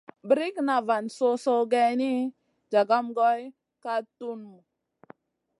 [0.27, 2.13] Brikŋa van so-soh geyni,
[2.71, 3.41] jagam goy
[3.83, 4.57] kay tuhmu.